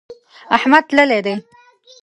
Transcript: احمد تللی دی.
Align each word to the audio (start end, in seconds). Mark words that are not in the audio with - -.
احمد 0.55 0.83
تللی 0.89 1.19
دی. 1.25 1.35